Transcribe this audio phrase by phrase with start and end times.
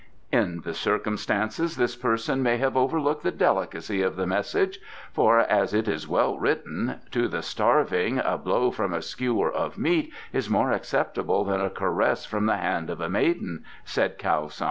[0.31, 4.79] "In the circumstances this person may have overlooked the delicacy of the message,
[5.13, 9.77] for, as it is well written, 'To the starving, a blow from a skewer of
[9.77, 14.47] meat is more acceptable than a caress from the hand of a maiden,'" said Kiau
[14.47, 14.59] Sun.